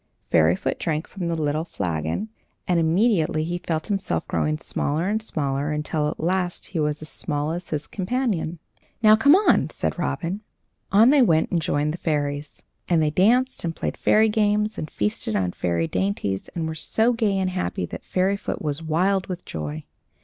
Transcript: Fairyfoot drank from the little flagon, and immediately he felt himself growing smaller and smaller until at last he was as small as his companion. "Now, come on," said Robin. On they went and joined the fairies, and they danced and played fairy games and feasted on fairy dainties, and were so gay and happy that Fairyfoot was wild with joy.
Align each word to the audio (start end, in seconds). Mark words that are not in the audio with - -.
Fairyfoot 0.31 0.79
drank 0.79 1.07
from 1.07 1.27
the 1.27 1.35
little 1.35 1.63
flagon, 1.63 2.29
and 2.67 2.79
immediately 2.79 3.43
he 3.43 3.59
felt 3.59 3.85
himself 3.85 4.27
growing 4.27 4.57
smaller 4.57 5.07
and 5.07 5.21
smaller 5.21 5.69
until 5.71 6.07
at 6.09 6.19
last 6.19 6.65
he 6.69 6.79
was 6.79 7.03
as 7.03 7.09
small 7.09 7.51
as 7.51 7.69
his 7.69 7.85
companion. 7.85 8.57
"Now, 9.03 9.15
come 9.15 9.35
on," 9.35 9.69
said 9.69 9.99
Robin. 9.99 10.41
On 10.91 11.11
they 11.11 11.21
went 11.21 11.51
and 11.51 11.61
joined 11.61 11.93
the 11.93 11.99
fairies, 11.99 12.63
and 12.89 12.99
they 12.99 13.11
danced 13.11 13.63
and 13.63 13.75
played 13.75 13.95
fairy 13.95 14.27
games 14.27 14.75
and 14.79 14.89
feasted 14.89 15.35
on 15.35 15.51
fairy 15.51 15.87
dainties, 15.87 16.49
and 16.55 16.65
were 16.67 16.73
so 16.73 17.13
gay 17.13 17.37
and 17.37 17.51
happy 17.51 17.85
that 17.85 18.01
Fairyfoot 18.03 18.59
was 18.59 18.81
wild 18.81 19.27
with 19.27 19.45
joy. 19.45 19.83